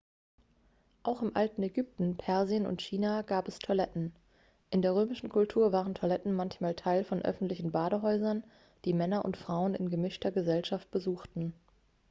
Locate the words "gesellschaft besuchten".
10.31-11.53